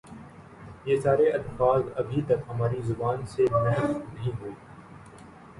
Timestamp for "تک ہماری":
2.21-2.81